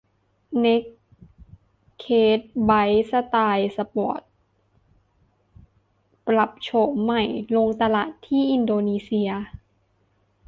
[0.59, 0.83] เนก
[1.99, 2.05] เค
[2.37, 4.21] ดไบค์สไตล์สปอร์ต
[6.27, 7.23] ปรับโฉมใหม่
[7.55, 9.29] ลงตลาดที่อินโดนีเซีย